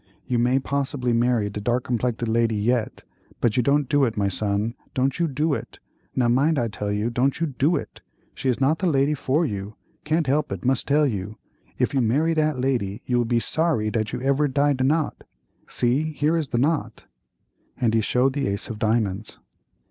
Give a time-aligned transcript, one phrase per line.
[0.25, 3.03] You may possibly marry de dark complected lady yet,
[3.39, 7.11] but don't you do it, my son, don't you do it—now mind I tell you,
[7.11, 11.37] don't you do it—she is not the lady for you—can't help it, must tell you;
[11.77, 15.23] if you marry dat lady you will be sorry dat you ever tie de knot.
[15.67, 17.05] See, here is the knot,"
[17.79, 19.37] and he showed the ace of diamonds.